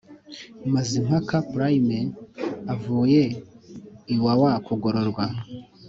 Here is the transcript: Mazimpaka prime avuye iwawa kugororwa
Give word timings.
Mazimpaka 0.73 1.35
prime 1.51 1.99
avuye 2.73 3.23
iwawa 4.13 4.51
kugororwa 4.65 5.25